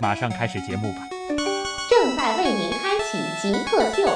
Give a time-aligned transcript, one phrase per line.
[0.00, 1.08] 马上开始节目吧。
[1.88, 4.08] 正在为您开启极客秀。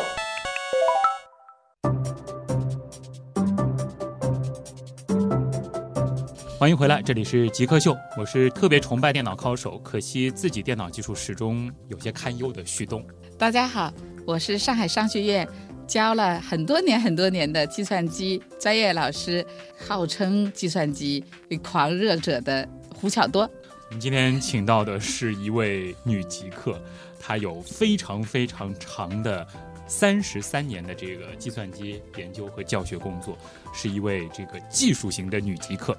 [6.58, 13.02] 欢迎回来，这里是极客秀，我是特别崇拜电脑高手，可惜自己电脑技术始终有些堪忧的旭东。
[13.38, 13.90] 大家好，
[14.26, 15.48] 我是上海商学院
[15.86, 19.44] 教了很多年很多年的计算机专业老师，
[19.78, 21.24] 号称计算机
[21.62, 23.50] 狂热者的胡巧多。
[23.90, 26.80] 我们今天请到的是一位女极客，
[27.18, 29.44] 她有非常非常长的
[29.88, 33.36] 三十三年的这个计算机研究和教学工作，
[33.74, 35.98] 是一位这个技术型的女极客。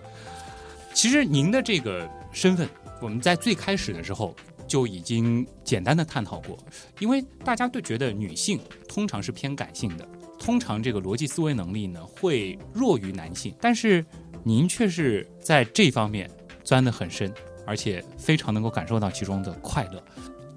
[0.94, 2.68] 其实您的这个身份，
[3.02, 4.34] 我们在最开始的时候
[4.66, 6.58] 就已经简单的探讨过，
[7.00, 10.08] 因为大家都觉得女性通常是偏感性的，
[10.40, 14.06] 通常这个逻辑思维能力呢会弱于男性，但是
[14.46, 16.32] 您却是在这方面
[16.64, 17.34] 钻得很深，
[17.66, 20.04] 而且非常能够感受到其中的快乐。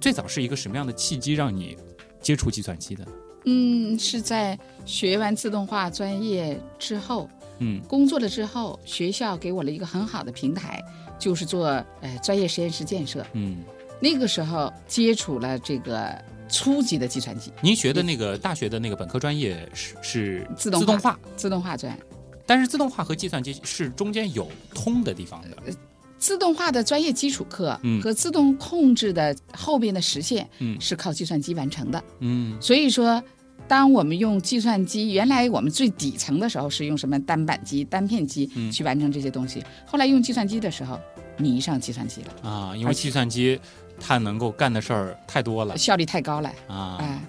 [0.01, 1.77] 最早是一个什么样的契机让你
[2.21, 3.07] 接触计算机的？
[3.47, 7.29] 嗯，是在学完自动化专业之后。
[7.61, 10.83] 嗯，工作了之后，学校给我了一个很好的平台，
[11.21, 11.67] 就是做
[12.01, 13.25] 呃专业实验室建设。
[13.33, 13.59] 嗯，
[14.01, 17.53] 那个时候接触了这个初级的计算机。
[17.61, 22.03] 您学的那个大学的那个本科专业是是自动自动化，自动化专业。
[22.45, 25.57] 但是自动化和计算机是中间有通的地方的。
[26.25, 32.03] 自动化的专业基础课嗯和自动控制的后边的实现，嗯是靠计算机完成的。
[32.21, 33.23] 嗯所以说，
[33.69, 40.99] 当我们用计算机，原来我们最底层的时候是用什么单板机、单片机嗯去完成这些东西，后来用计算机的时候，
[41.37, 43.61] 迷上计算机了，啊，因为计算机
[44.01, 46.51] 它能够干的事儿太多了效率太高了。
[46.69, 46.97] 啊。
[47.01, 47.21] 哎、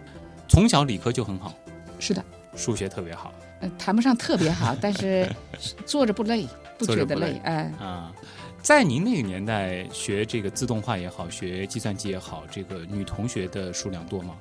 [0.47, 1.53] 从小理科就很好，
[1.99, 2.23] 是的，
[2.55, 5.29] 数学特别好呃谈不上特别好，但是
[5.85, 7.41] 坐着不累，不觉得累。
[7.43, 8.13] 哎、啊。
[8.65, 14.35] 在您那个年代学这个自动化也好，学计算机也好，这个女同学的数量多吗？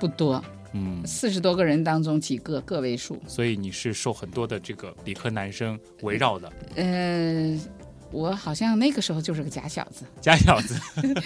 [0.00, 3.22] 不多，嗯，四十多个人当中几个个位数。
[3.28, 7.56] 所以你是受很多的这个理科男生围绕的呃，
[8.10, 10.04] 我好像那个时候就是个假小子。
[10.20, 10.74] 假小子，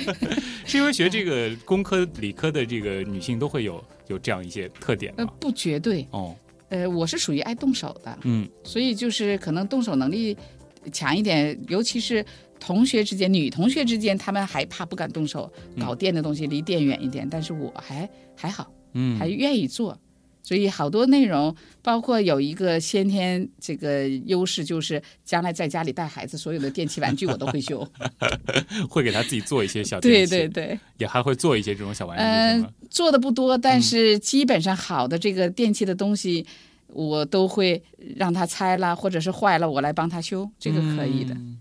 [0.66, 5.32] 是因为学这个工科、理科的这个女性都会有有这样一些特点呃，吗？
[5.40, 6.06] 不绝对。
[6.10, 6.36] 哦，
[6.68, 10.36] 呃，我是属于爱动手的，嗯所以就是可能动手能力
[10.90, 12.24] 强一点，尤其是
[12.58, 19.98] 同学之间，女同学之间，她们还怕不敢动手，搞电的东西离电远一点，但是我还还好，嗯，还愿意做。
[20.44, 27.88] 所以好多内容，包括有一个先天这个优势，就是将来在家里带孩子，所有的电器玩具我都会修。
[28.90, 32.68] 会给他自己做一些小对 电器，对对，也还会做一些这种小玩具，嗯？
[32.90, 36.44] 做的不多，但是基本上好的这个电器的东西，
[36.92, 37.82] 我都会
[38.16, 41.34] 让他拆了，或者是坏了，我来帮他修，这个可以的。
[41.34, 41.60] 嗯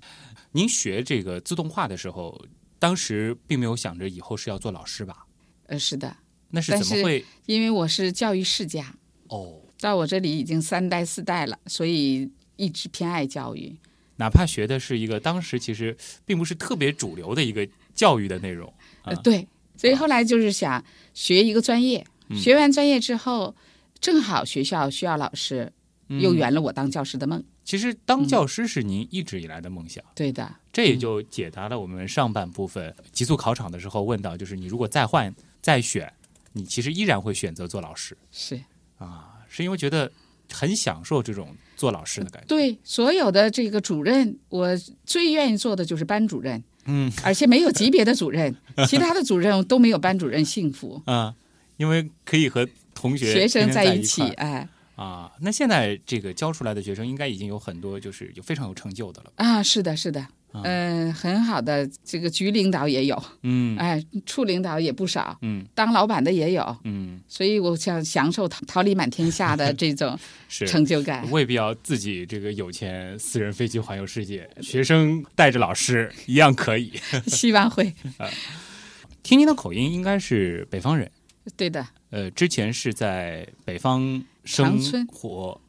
[0.54, 2.46] 您学这个自动化的时候，
[2.78, 5.26] 当时并没有想着以后是要做老师吧？
[5.68, 6.14] 呃，是的，
[6.50, 7.24] 那是怎么会？
[7.46, 8.94] 因为我是教育世家，
[9.30, 13.74] 哦，在我这里已经三代四代了，所以一直偏爱教育。
[14.18, 17.66] 哪怕学的是一个当时其实并不是特别主流的一个
[17.96, 23.56] 教育的内容，呃，啊对，所以后来就是想学一个专业，嗯学完专业之后，
[24.02, 25.72] 正好学校需要老师，
[26.08, 27.42] 又嗯圆了我当教师的梦。
[27.64, 36.12] 其实当教师是您一直以来的梦想，对的，这也就解答了我们上半部分极速考场的时候问到，就是你如果再换再选，
[36.54, 38.60] 你其实依然会选择做老师是
[38.98, 40.12] 啊，是因为觉得
[40.52, 42.48] 很享受这种做老师的感觉。
[42.48, 44.76] 对所有的这个主任，我
[45.06, 46.62] 最愿意做的就是班主任。
[46.86, 48.56] 嗯而且没有级别的主任，
[48.88, 51.00] 其他的主任都没有班主任幸福。
[51.06, 51.32] 啊，
[51.82, 55.32] 因为可以和同学学生在一起，哎啊。
[55.42, 59.32] 那现在这个教出来的学生应该已经有很多就是有非常有成就的了。
[59.38, 70.16] 啊，是的，是的，啊嗯、很好的这个局领导也有，嗯哎，处领导也不少，嗯当老板的也有，嗯，所以我想享受桃桃李满天下的 这种
[70.48, 71.28] 是成就感。
[71.32, 76.94] 未必要自己这个有钱私人飞机环游世界，学生带着老师一样可以。
[77.26, 77.92] 希望会
[79.24, 81.10] 听您的口音应该是北方人，
[81.58, 85.60] 对的，呃，之前是在北方生活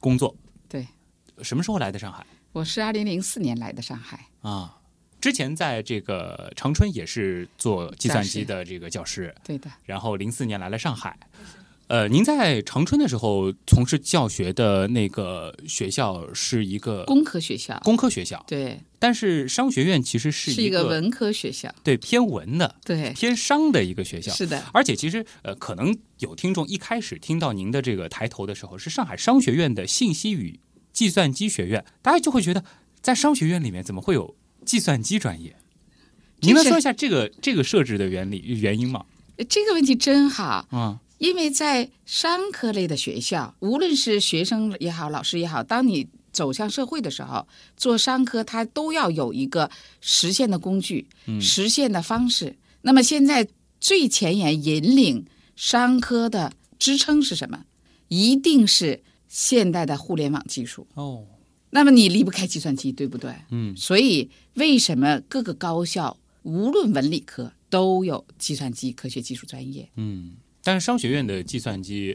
[0.00, 0.34] 工作，
[0.68, 0.86] 对，
[1.42, 2.26] 什么时候来的上海？
[2.52, 4.74] 我是二零零四年来的上海，啊？
[5.20, 11.18] 之前在这个长春也是做计算机的这个教师，对的，然后零四年来了上海。
[11.88, 24.30] 呃，您在长春的时候从事教学的那个学校是一个工科学校，工科学校，对，但是商学院其实是是一一个文科学校，对偏文的、对，偏商的一个学校。
[24.32, 30.60] 是的，而且其实呃，可能有听众一开始听到您的这个抬头的时候，是上海商学院的信息与
[30.92, 32.62] 计算机学院，大家就会觉得
[33.00, 34.36] 在商学院里面怎么会有
[34.66, 35.56] 计算机专业？
[36.40, 39.06] 您能说一下这个这个设置的原理原因吗？
[39.48, 49.70] 这个问题真好，啊，因为在商科类的学校，无论是学生也好，老师也好，当你走向社会的时候，做商科它都要有一个
[50.00, 51.06] 实现的工具，
[51.40, 52.56] 实现的方式。
[52.82, 53.46] 那么现在
[53.80, 55.26] 最前沿引领
[55.56, 57.64] 商科的支撑是什么？
[58.06, 60.86] 一定是现代的互联网技术。
[60.94, 61.26] 哦，
[61.70, 63.34] 那么你离不开计算机，对不对？
[63.50, 69.88] 嗯，所以为什么各个高校无论文理科都有计算机科学技术专业？
[69.96, 70.32] 嗯，
[70.68, 72.14] 但是商学院的计算机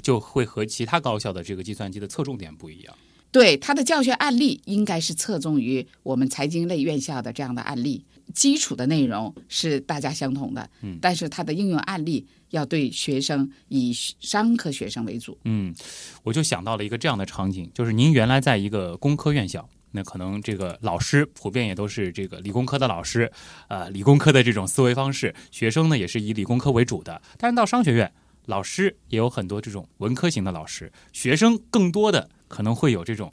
[0.00, 2.96] 就会和其他高校的这个计算机的侧重点不一样。
[3.30, 8.02] 对它的教学案例应该是侧重于我们财经类院校的这样的案例，
[8.32, 15.36] 基础的内容是大家相同的，嗯但是它的应用案例要对学生以商科学生为主。
[15.44, 15.74] 嗯，
[16.22, 23.30] 我就想到了一个这样的场景，就是您原来在一个工科院校，那可能这个老师普遍也都是这个理工科的老师，
[23.68, 27.20] 呃，理工科的这种思维方式，学生呢也是以理工科为主的。
[27.38, 28.12] 但是到商学院，
[28.46, 33.32] 老师也有很多这种文科型的老师，学生更多的可能会有这种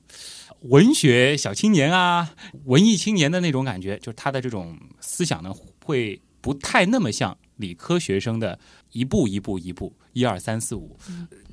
[0.62, 2.34] 文学小青年啊、
[2.66, 8.60] 文艺青年的那种感觉，就是他的这种思想呢会不太那么像理科学生的
[8.92, 10.98] 一步一步一步一二三四五。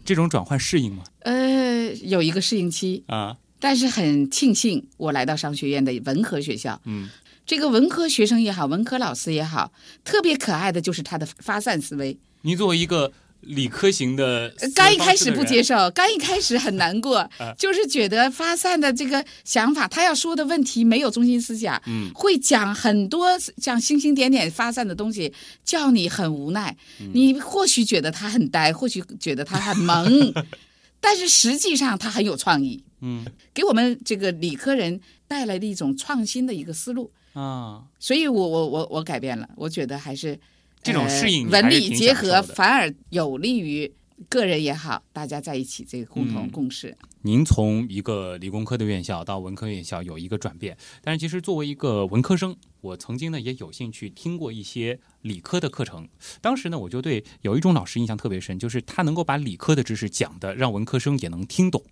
[0.05, 1.03] 这种转换适应吗？
[1.21, 6.81] 呃，有一个适应期，啊，但是很庆幸我来到商学院的文科学校。
[6.85, 7.09] 嗯，
[7.47, 9.73] 这个文科学生也好，文科老师也好，
[10.05, 12.17] 特别可爱的就是他的发散思维。
[12.43, 13.11] 您作为一个
[13.41, 23.29] 理科型的呃，刚一开始不接受，刚一开始很难过， 啊就是觉得发散的这个想法，他要说的问题没有中心思想，嗯会讲很多
[23.59, 25.33] 像星星点点发散的东西，
[25.65, 26.75] 叫你很无奈。
[27.01, 30.33] 嗯你或许觉得他很呆，或许觉得他很萌，
[31.05, 33.25] 但是实际上他很有创意，嗯。
[33.53, 34.99] 给我们这个理科人
[35.29, 37.13] 带来的一种创新的一个思路。
[37.35, 40.39] 啊，所以我我我我改变了，我觉得还是
[40.83, 43.93] 这种呃适应呃文理结合，反而有利于
[44.29, 46.97] 个人也好，大家在一起这个共同嗯共识。
[47.23, 56.09] 您从一个理工科的院校到文科院校有一个转变，但是其实作为一个文科生，我曾经呢也有幸去听过一些理科的课程。
[56.41, 61.83] 当时呢，我就对有一种老师印象特别深，就是他能够把理科的知识讲的让文科生也能听懂。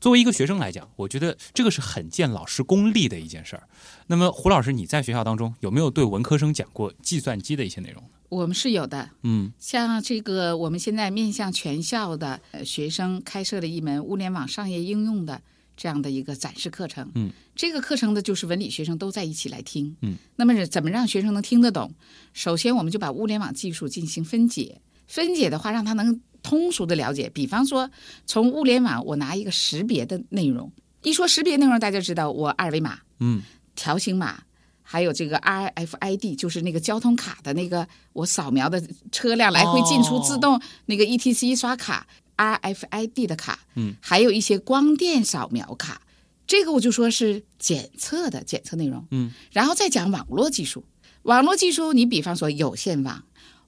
[0.00, 3.68] 作为一个学生来讲，我觉得这个是很见老师功力的一件事儿。
[4.06, 8.10] 那么，胡老师，你在学校当中有没有对文科生讲过计算机的一些内容呢？
[8.28, 15.40] 我们是有的，嗯像这个我们现在面向全校的呃学生开设了一门物联网商业应用的
[15.76, 17.10] 这样的一个展示课程。
[17.14, 19.96] 嗯，这个课程呢，就是文理学生都在一起来听。
[20.02, 21.90] 嗯，那么是怎么让学生能听得懂？
[22.32, 27.30] 首先，我们就把物联网技术进行分解，分解的话，让他能通俗的了解。
[27.32, 27.90] 比方说，
[28.26, 30.70] 从物联网，我拿一个识别的内容，
[31.02, 33.42] 一说识别内容，大家知道我二维码、嗯
[33.74, 34.42] 条形码，
[34.90, 38.82] 还有这个 RFID，就是那个交通卡的那个我扫描的
[39.12, 40.24] 车辆来回进出哦。
[40.26, 42.06] 自动那个 ETC 刷卡
[42.38, 46.00] RFID 的卡，嗯，还有一些光电扫描卡，
[46.46, 50.82] 这个我就说是检测的检测内容，嗯，然后再讲网络技术，
[51.24, 53.22] 网络技术你比方说有线网。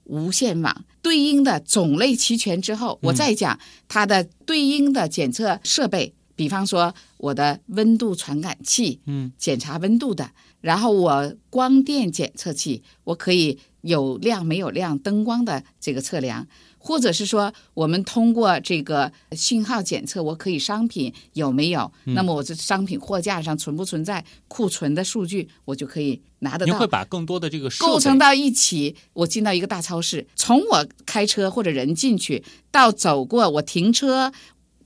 [0.05, 3.57] 无线网对应的种类齐全之后，我再讲
[3.87, 10.29] 它的对应的检测设备，比方说我的温度传感器，嗯，检查温度的，
[10.61, 26.87] 然后我光电检测器，我可以有亮没有亮灯光的这个测量，或者是说我们通过这个信号检测，我可以商品有没有，那么我这商品货架上存不存在库存的数据，我就可以拿得到你会。
[26.87, 34.31] 把更多的这个设备构成到一起，我进到一个大超市，从我开车或者人进去，到走过我停车、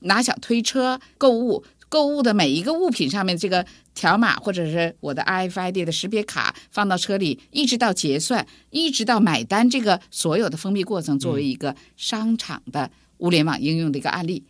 [0.02, 1.64] 拿小推车购物，
[1.96, 14.44] 购物的每一个物品上面这个条码或者是我的 RFID 的识别卡放到车里，一直到结算，一直到买单，这个所有的封闭过程，作为一个商场的物联网应用的一个案例。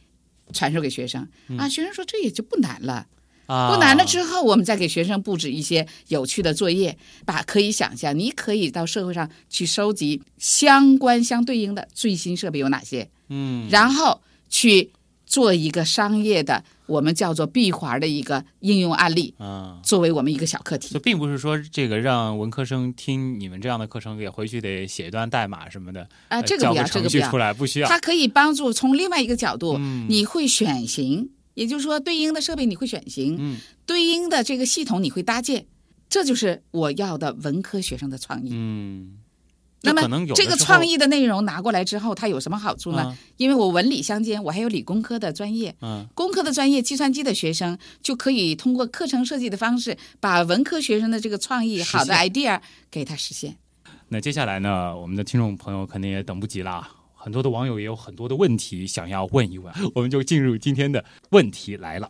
[0.53, 1.21] 传授给学生。
[1.55, 3.05] 啊，学生说这也就不难了，
[3.45, 3.69] 啊。
[3.71, 6.97] 不难了之后，我们再给学生布置一些有趣的作业，
[7.27, 13.69] 把可以想象，你可以到社会上去收集相关相对应的最新设备有哪些，嗯。
[13.69, 14.89] 然后去
[15.27, 19.79] 做一个商业的我们叫做闭环的一个应用案例，啊。
[19.83, 20.99] 作为我们一个小课题这。
[20.99, 27.37] 并不是说这个让文科生听你们这样的课程，也回去得写一段代码什么的啊，呃这个不要，这个不要程序出。
[27.37, 27.87] 来，不需要。
[27.87, 35.65] 它可以帮助从另外一个角度，嗯你会选型，也就是说，对应的设备你会选型，嗯对应的这个系统你会搭建，
[36.09, 38.49] 这就是我要的文科学生的创意。
[38.51, 39.17] 嗯，
[39.85, 43.03] 那么这个创意的内容拿过来之后，它有什么好处呢？
[43.07, 53.57] 嗯因为我文理相间，我还有理工科的专业，嗯工科的专业，计算机的学生就可以通过课程设计的方式，把文科学生的这个创意、好的 idea 给它实现。
[54.07, 62.09] 那接下来呢，我们的听众朋友肯定也等不及了，很多的网友也有很多的问题想要问一问，我们就进入今天的问题来了。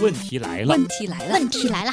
[0.00, 1.92] 问题来了，问题来了，问题来了，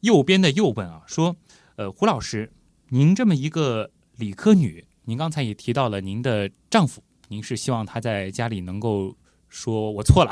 [0.00, 1.34] 右边的右问啊，说，
[1.74, 2.52] 呃，胡老师，
[2.90, 9.16] 您这么一个理科女，您刚才也提到了您的丈夫，您是希望他在家里能够
[9.48, 10.30] 说我错了，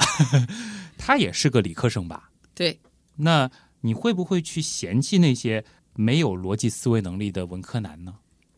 [0.97, 2.31] 他也是个理科生吧？
[2.55, 2.79] 对，
[3.17, 8.15] 那你会不会去嫌弃那些没有逻辑思维能力的文科男呢？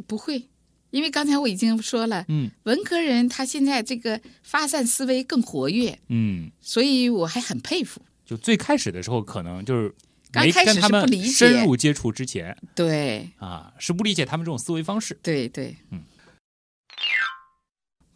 [0.06, 0.50] 不会，
[0.90, 8.00] 因为刚才我已经说了，嗯文科人他现在这个发散思维更活跃，嗯，所以我还很佩服。
[8.24, 9.94] 就最开始的时候，可能就是
[10.30, 15.18] 刚开始他们是不理解深入接触之前对啊，是不理解他们这种思维方式。
[15.22, 16.02] 对对，嗯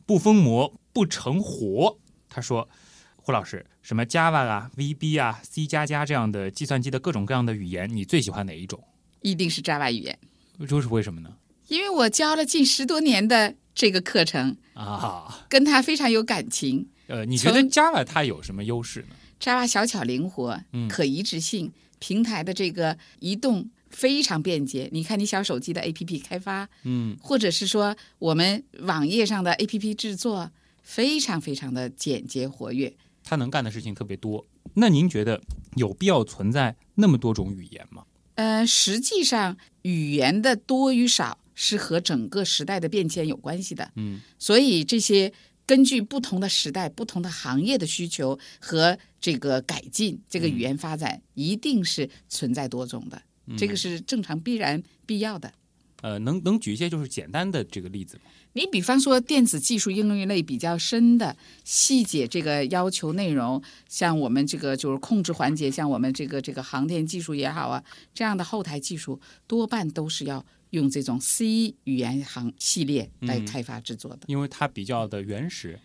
[0.05, 1.99] 不疯魔不成活。
[2.29, 2.69] 他说
[3.17, 8.83] ：“胡老师，什么 Java 啊、VB 啊、C 加加这样的计算机的各种各样的语言，你最喜欢哪一种？
[9.21, 10.19] 一定是 Java 语言，
[10.67, 11.35] 这是为什么呢？
[11.73, 16.87] 因为我教了近十多年的这个课程，啊，跟他非常有感情。
[17.07, 24.91] 呃，你觉得 Java 它有什么优势呢？Java 小巧灵活嗯，可移植性，平台的这个移动非常便捷。
[24.93, 30.51] 你看，你小手机的 APP 开发，嗯或者是说我们网页上的 APP 制作，
[30.83, 32.95] 非常非常的简洁活跃。
[33.25, 34.45] 它能干的事情特别多。
[34.75, 35.41] 那您觉得
[35.77, 38.05] 有必要存在那么多种语言吗？
[38.35, 43.91] 呃，实际上语言的多与少是和整个时代的变迁有关系的。
[43.97, 45.33] 嗯，所以这些
[45.67, 53.21] 根据不同的时代、不同的行业的需求和这个改进，这个语言发展一定是存在多种的。
[53.57, 55.53] 这个是正常、必然、必要的。
[56.01, 58.23] 呃，能能举一些就是简单的这个例子吗？
[58.55, 67.83] 你比方说电子技术应用类比较深的细节，这个要求内容，像我们这个就是控制环节，像我们这个这个航天技术也好啊，
[68.13, 74.27] 这样的后台技术多半都是要用这种 C 语言行系列来嗯开发制作的。
[74.27, 75.79] 因为它比较的原始。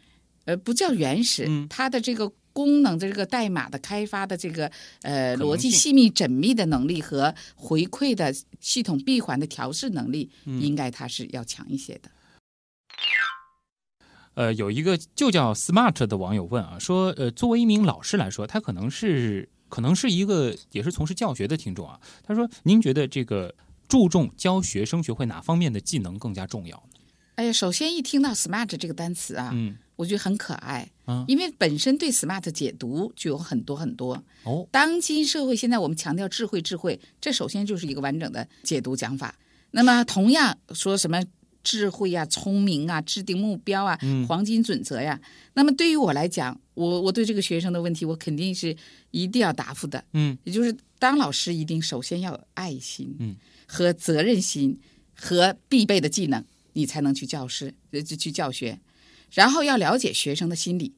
[0.46, 12.10] 呃，不叫原始，嗯它的这个功能的这个代码的开发的这个呃逻辑细密缜密的能力和回馈的系统闭环的调试能力，嗯应该它是要强一些的。
[14.36, 22.00] 呃，有一个就叫 Smart 的网友问啊，说，呃，作为一名老师来说，他可能是可能是一个也是从事教学的听众啊。
[22.24, 23.54] 他说，您觉得这个
[23.88, 27.00] 注重教学生学会哪方面的技能更加重要呢？
[27.36, 34.22] 哎呀，首先一听到 smart 这个单词啊，嗯，我觉得很可爱，啊因为本身对 smart 解读就有很多很多。
[34.44, 39.38] 哦，当今社会现在我们强调智慧，智慧，这首先就是一个完整的解读讲法。
[39.70, 41.22] 那么同样说什么
[41.68, 45.20] 智慧啊、聪明啊、制定目标啊、嗯黄金准则呀，
[45.54, 48.74] 那么对于我来讲，我我对这个学生的问题，我肯定是
[49.12, 50.02] 一定要答复的。
[50.14, 54.80] 嗯也就是当老师一定首先要有爱心，嗯，和责任心
[55.14, 58.80] 和必备的技能，你才能去教师呃去去教学，
[59.34, 60.94] 然后要了解学生的心理。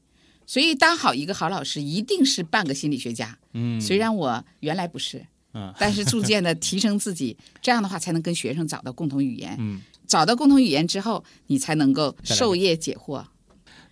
[0.46, 3.38] 所以，当好一个好老师，一定是半个心理学家。
[3.52, 5.24] 嗯，虽然我原来不是，
[5.54, 9.56] 嗯但是逐渐的提升自己，这样的话才能跟学生找到共同语言。
[9.60, 13.24] 嗯，找到共同语言之后，你才能够授业解惑。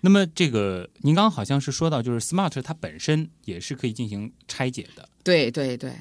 [0.00, 5.08] 那么这个您刚刚好像是说到，就是 Smart 它本身也是可以进行拆解的。
[5.22, 5.92] 对对对，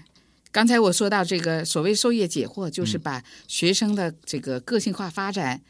[0.51, 5.61] 刚才我说到这个所谓授业解惑，就是把学生的这个个性化发展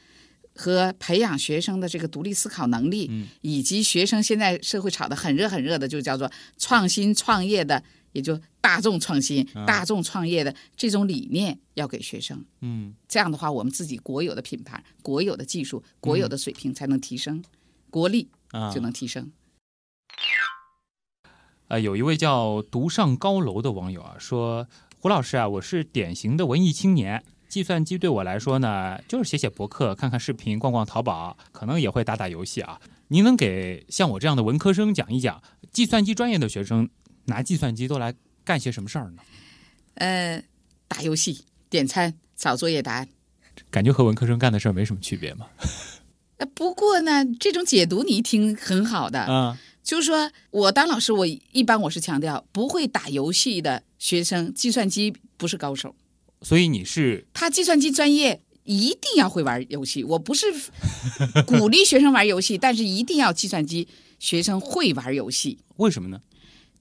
[0.58, 12.44] 和培养学生的这个独立思考能力，嗯以及学生现在社会炒得很热很热的，就叫做创新创业的，也就大众创新、啊大众创业的这种理念，要给学生。
[12.62, 17.44] 嗯，这样的话，我们自己国有的品牌、国有的技术、国有的水平才能提升。
[17.90, 19.32] 国力啊就能提升。
[21.70, 24.68] 呃，有一位叫“独上高楼”的网友啊，说
[25.00, 27.24] ：“胡老师啊，我是典型的文艺青年，
[27.58, 32.80] 计算机对我来说呢，就是写写博客、看看视频、逛逛淘宝，可能也会打打游戏啊。
[33.08, 36.88] 您能给像我这样的文科生讲一讲，计算机专业的学生
[37.26, 39.24] 拿计算机都来干些什么事儿呢？
[39.96, 40.44] 呃，
[40.88, 43.08] 打游戏、点餐、找作业答案。
[43.72, 45.48] 感觉和文科生干的事儿没什么区别嘛。
[46.38, 55.96] 呃，不过呢，这种解读你一听很好的，啊，就是说我当老师，我一般我是强调，不会打游戏的学生，计算机不是高手，
[56.42, 60.04] 所以你是他计算机专业一定要会玩游戏。
[60.04, 60.46] 我不是
[61.48, 63.88] 鼓励学生玩游戏， 但是一定要计算机
[64.20, 66.22] 学生会玩游戏，为什么呢？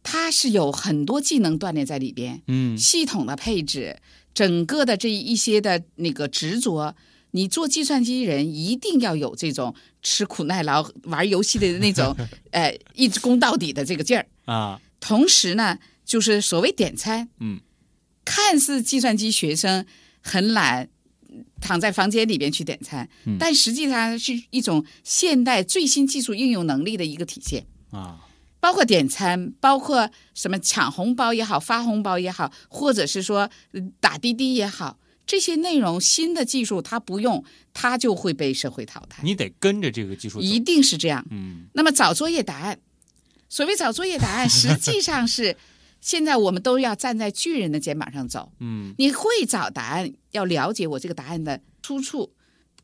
[0.03, 3.99] 它是有很多技能锻炼在里边，嗯系统的配置，
[4.33, 6.95] 整个的这一些的那个执着。
[7.33, 12.17] 你做计算机人一定要有这种吃苦耐劳、玩游戏的那种，
[12.51, 14.27] 呃，一直攻到底的这个劲儿。
[14.47, 17.61] 啊，同时呢，就是所谓点餐，嗯，
[18.27, 19.87] 看似计算机学生
[20.21, 20.87] 很懒，
[21.61, 27.65] 躺在房间里边去点餐，嗯但实际上是一种现代最新技术应用能力的一个体现。
[27.91, 28.19] 啊，
[28.59, 40.41] 包括点餐，包括什么抢红包也好，发红包也好，或者是说呃打滴滴也好，这些内容新的技术它不用，它就会被社会淘汰，你得跟着这个技术。
[40.41, 41.25] 一定是这样。
[41.31, 42.79] 嗯那么找作业答案，
[43.49, 45.57] 所谓找作业答案，实际上是
[46.01, 48.53] 现在我们都要站在巨人的肩膀上走。
[48.61, 52.33] 嗯你会找答案，要了解我这个答案的出处，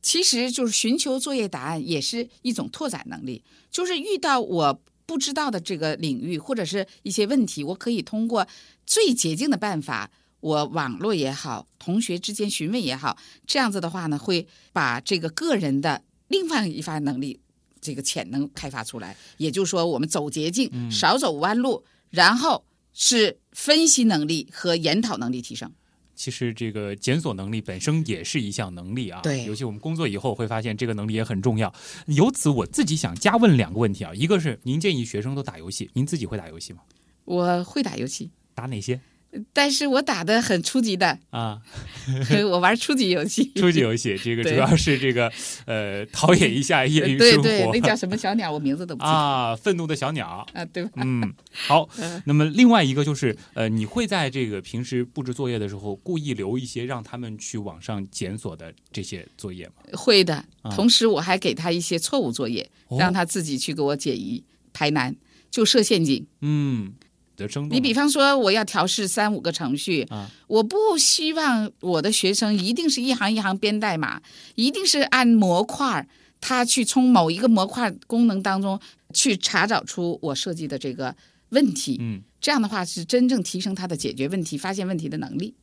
[0.00, 3.44] 其实就是寻求作业答案，也是一种拓展能力。
[3.70, 8.46] 就是遇到我不知道的这个领域或者是一些问题，我可以通过
[8.86, 13.16] 最捷径的办法，我网络也好，同学之间询问也好，
[13.46, 17.40] 这样子的话呢，会把这个个人的另外一番能力。
[17.84, 25.70] 这个潜能开发出来，也就是说，我们走捷径，少走弯路，然后是分析能力和研讨能力提升。
[26.14, 29.20] 其实这个检索能力本身也是一项能力啊。
[29.22, 31.72] 对尤其我们工作以后会发现这个能力也很重要。
[32.06, 36.80] 由此我自己想加问两个问题啊，一个是您建议学生都打游戏，您自己会打游戏吗？
[37.24, 39.00] 我会打游戏，打哪些
[39.52, 41.60] 但是我打的很初级的，啊？
[42.50, 43.50] 我玩初级游戏。
[43.54, 45.32] 初级游戏，这个主要是这个
[45.64, 47.42] 呃陶冶一下业余生活。
[47.42, 50.46] 对对，那叫什么小鸟，我名字都不记得啊，愤怒的小鸟。
[50.52, 50.90] 啊，对吧？
[50.96, 52.22] 嗯，好嗯。
[52.26, 59.74] 那么另外一个就是，呃，你会在这个平时布置作业的时候，故意留一些让他们去网上检索的这些作业吗？
[59.94, 60.70] 会的啊。
[60.74, 65.16] 同时，我还给他一些错误作业，哦让他自己去给我解疑排难，
[65.50, 66.26] 就设陷阱。
[66.40, 66.92] 嗯，
[67.42, 67.76] 的生动。
[67.76, 74.22] 你比方说，我要调试三五个程序，啊我不希望我的学生一定是一行一行编代码，
[74.54, 76.08] 一定是按模块儿，
[76.40, 78.80] 他去从某一个模块功能当中
[79.12, 81.14] 去查找出我设计的这个
[81.50, 81.98] 问题。
[82.00, 85.54] 嗯，这样的话是真正提升他的解决问题、发现问题的能力。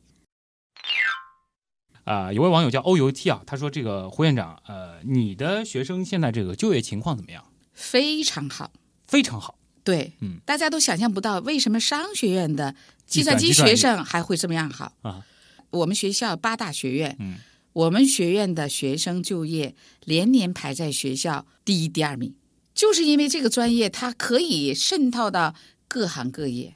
[2.04, 7.44] 啊、有位网友叫欧游 T 啊，他说：“这个胡院长，呃，你的学生现在这个就业情况怎么样？
[7.72, 8.72] 非常好，
[9.06, 9.59] 非常好。
[9.82, 12.74] 对，嗯大家都想象不到为什么商学院的
[13.06, 15.24] 计算机学生还会这么样好啊！
[15.70, 17.36] 我们学校八大学院，嗯，
[17.72, 22.34] 我们学院的学生就业连年排在学校第一、第二名，
[22.74, 25.54] 就是因为这个专业它可以渗透到
[25.88, 26.74] 各行各业。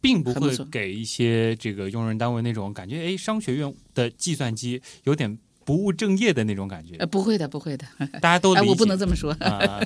[0.00, 7.84] 并不会给一些这个用人单位那种感觉，哎，商学院的计算机有点不务正业的那种感觉呃，，不会的，不会的，
[8.22, 8.70] 大家都理哎，解。
[8.70, 9.32] 我不能这么说。
[9.40, 9.80] 啊，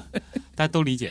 [0.54, 1.10] 大家都理解。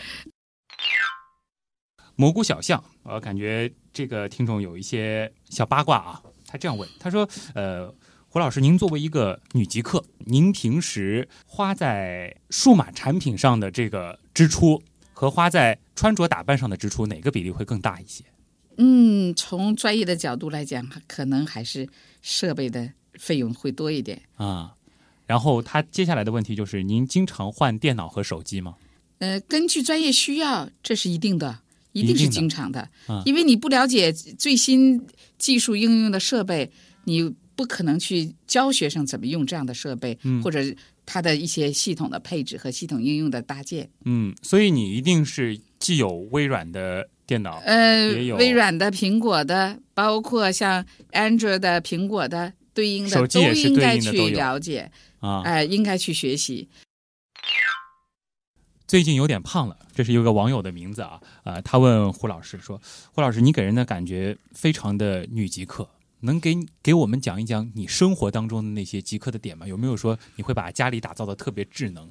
[2.22, 6.22] 蘑菇小象，我感觉这个听众有一些小八卦啊。
[6.46, 7.92] 他这样问，他说：“呃，
[8.30, 14.80] 胡老师，您作为一个女极客，您平时花在数码产品上的这个支出
[15.14, 18.24] 和花在穿着打扮上的支出，哪个比例会更大一些？
[18.78, 21.90] 嗯，从专业的角度来讲，可能还是
[22.22, 24.22] 设备的费用会多一点。
[24.36, 24.76] 啊？
[25.26, 28.76] 然后他接下来的问题就是：您经常换电脑和手机吗？
[29.18, 31.60] 呃，根据专业需要，这是一定的，
[31.92, 35.02] 一定是经常的，啊因为你不了解最新
[35.38, 36.72] 技术应用的设备，
[37.06, 40.42] 你不可能去教学生怎么用这样的设备，嗯。
[40.42, 40.60] 或者
[41.06, 43.90] 它的一些系统的配置和系统应用的搭建。
[44.06, 56.70] 嗯，所以你一定是既有微软的电脑，呃微软的、苹果的，包括像 Android 的、苹果的对应的，手机也是对应该去了解，啊，哎、应该去学习。
[58.92, 62.82] 最近有点胖了，这是一个网友的名字啊，呃，他问胡老师说
[63.16, 69.66] ：“胡老师，你给人的感觉非常的女极客，能给给我们讲一讲你生活当中的那些极客的点吗？
[69.66, 72.10] 有没有说你会把家里打造的特别智能？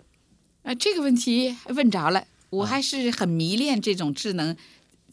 [0.62, 4.56] 啊，这个问题问着了，我还是很迷恋这种智能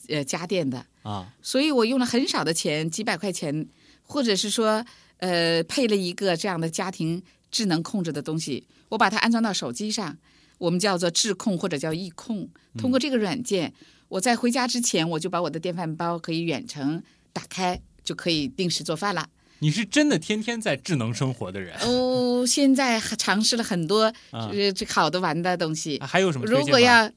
[0.08, 3.68] 呃家电的，啊，所以我用了很少的钱，几百块钱，
[4.04, 4.86] 或者是说
[5.18, 10.18] 呃配了一个这样的家庭智能控制的东西，我把它安装到手机上，
[10.58, 12.50] 我们叫做智控或者叫易控。
[12.78, 13.74] 通过这个软件，
[14.08, 17.02] 我在回家之前，我就把我的电饭煲可以远程
[17.34, 19.28] 打开，就可以定时做饭了。
[19.60, 25.98] 你是真的天天在智能生活的人，哦，现在还尝试了很多啊呃这好的玩的东西。
[25.98, 26.46] 啊还有什么？
[26.46, 27.10] 如果要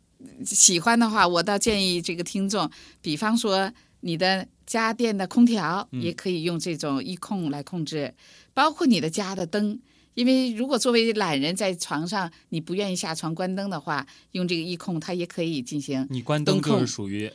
[0.45, 2.71] 喜欢的话，我倒建议这个听众，
[3.03, 8.15] 比方说你的家电的空调嗯也可以用这种一控来控制，
[8.55, 9.79] 包括你的家的灯。
[10.21, 17.33] 因为如果作为懒人在床上，你不愿意下床关灯的话，用这个一控它也可以进行你关灯就灯是属于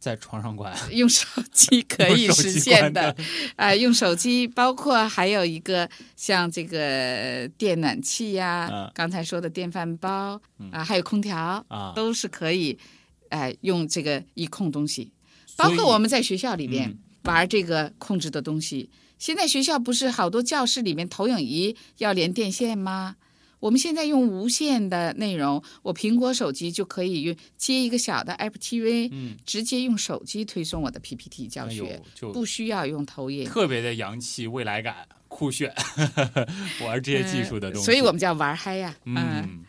[0.00, 10.40] 在床上关，用手机 可以实现的灯，啊、用手机，包括还有一个像这个电暖气呀、嗯刚才说的电饭煲
[10.72, 12.78] 啊、还有空调啊都是可以，
[13.28, 15.12] 哎、用这个一控东西。
[15.54, 16.98] 包括我们在学校里边嗯。
[17.24, 18.90] 玩这个控制的东西，
[19.22, 23.14] 现在学校不是好多教室里面投影仪要连电线吗？
[23.60, 33.44] 我们现在用无线的内容，我苹果手机就可以用接一个小的 App TV，、嗯，直接用手机推送我的 PPT 教学，哎，就不需要用投影。
[33.48, 35.72] 特别的洋气、未来感、酷炫，
[36.84, 37.84] 玩这些技术的东西。
[37.84, 39.64] 嗯所以我们叫玩嗨呀、嗯，嗯，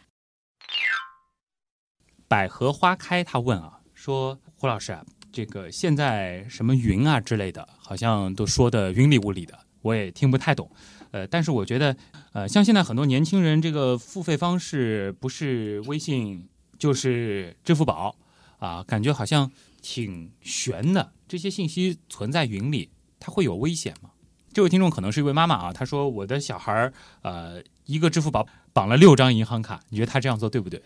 [2.27, 10.69] 百合花开，他问啊，说胡老师啊，这个现在什么云啊之类的，好像都说的云里雾里的，我也听不太懂。
[11.09, 11.97] 呃，但是我觉得，
[12.31, 18.15] 呃，像现在很多年轻人，这个付费方式不是微信就是支付宝
[18.59, 21.11] 啊，感觉好像挺悬的。
[21.27, 24.11] 这些信息存在云里，它会有危险吗？
[24.53, 26.93] 这位听众可能是一位妈妈啊，她说我的小孩儿
[27.23, 30.79] 呃一个支付宝绑了六张银行卡，你觉得他这样做对不对？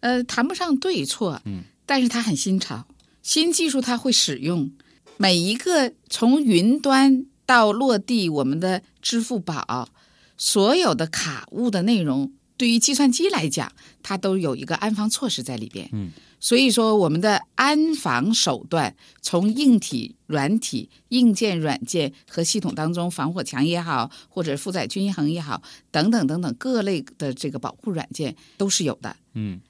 [0.00, 2.86] 呃，谈不上对错，嗯，但是他很新潮，
[3.28, 4.72] 新技术它会使用，
[5.18, 9.90] 每一个从云端到落地，我们的支付宝
[10.38, 13.70] 所有的卡物的内容，对于计算机来讲，
[14.02, 16.10] 它都有一个安防措施在里边，嗯，
[16.40, 29.14] 所以说我们的安防手段，从硬体、软体、硬件、软件和系统当中，防火墙也好，或者负载均衡也好，等等等等各类的这个保护软件都是有的。
[29.34, 29.60] 嗯，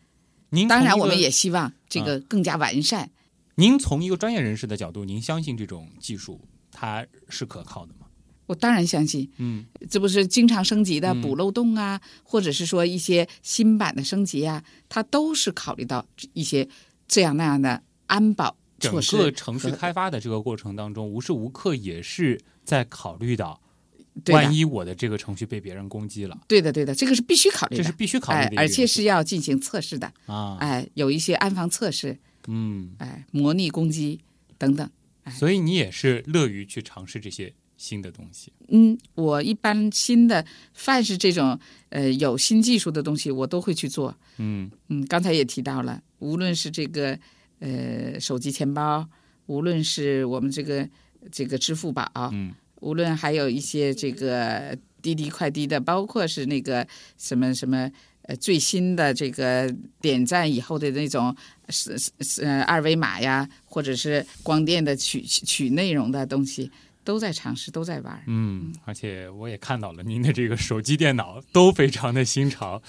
[0.51, 3.11] 您当然，我们也希望这个更加完善。
[3.59, 6.41] 您从一个专业人士的角度，您相信这种技术
[6.71, 8.07] 它是可靠的吗？
[8.47, 9.67] 我当然相信，嗯。
[9.91, 11.21] 这不是经常升级的嗯。
[11.21, 16.69] 补漏洞啊，或者是说一些新版的升级啊，它都是考虑到一些
[17.09, 19.17] 这样那样的安保整措施。
[19.17, 23.61] 个程序开发的这个过程当中，无时无刻也是在考虑到，
[24.27, 34.21] 万一我的这个程序被别人攻击了，对的，对的，这个是必须考虑的，这是必须考虑的而且是要进行测试的，啊，哎，有一些安防测试，嗯，哎，模拟攻击
[34.57, 34.89] 等等。
[35.31, 38.51] 所以你也是乐于去尝试这些新的东西。
[38.69, 41.59] 嗯，我一般新的，凡是这种
[41.91, 44.17] 呃有新技术的东西，我都会去做。
[44.39, 47.19] 嗯嗯，刚才也提到了，无论是这个
[47.59, 49.07] 呃手机钱包，
[49.47, 50.89] 无论是我们这个
[51.31, 56.87] 这个支付宝，嗯无论还有一些这个滴滴快滴的，包括是那个
[57.19, 57.91] 什么什么
[58.29, 61.35] 呃最新的这个点赞以后的那种
[61.71, 66.71] 是是是呃二维码呀，或者是光电的取取内容的东西，
[67.03, 68.23] 都在尝试，都在玩。
[68.27, 72.83] 嗯，而且我也看到了您的这个手机、电脑都非常的新潮。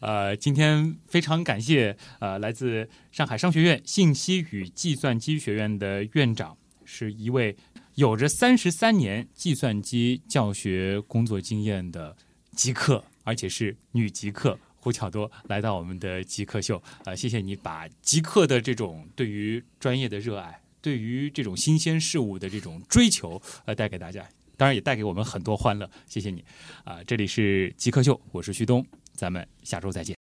[0.00, 7.56] 呃，今天非常感谢呃来自上海商学院信息与计算机学院的院长，是一位
[7.96, 12.16] 有着三十三年计算机教学工作经验的
[12.54, 14.56] 极客，而且是女极客。
[14.84, 26.44] 胡巧多来到我们的极客秀，啊，谢谢你把极客的这种对于专业的热爱，对于这种新鲜事物的这种追求，呃，带给大家，当然也带给我们很多欢乐，谢谢你，
[26.84, 30.14] 啊、这里是极客秀，我是旭东，咱们下周再见。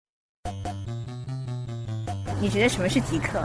[2.41, 3.45] 你觉得什么是极客？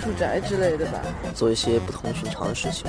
[0.00, 1.00] 住宅之类的吧。
[1.34, 2.86] 做一些不同寻常的事情。